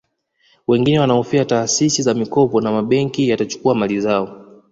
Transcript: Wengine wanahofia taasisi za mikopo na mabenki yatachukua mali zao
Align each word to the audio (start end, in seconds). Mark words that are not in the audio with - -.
Wengine 0.67 0.99
wanahofia 0.99 1.45
taasisi 1.45 2.01
za 2.03 2.13
mikopo 2.13 2.61
na 2.61 2.71
mabenki 2.71 3.29
yatachukua 3.29 3.75
mali 3.75 4.01
zao 4.01 4.45